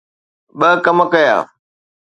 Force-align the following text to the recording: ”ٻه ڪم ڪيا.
”ٻه 0.59 0.69
ڪم 0.85 0.97
ڪيا. 1.13 1.35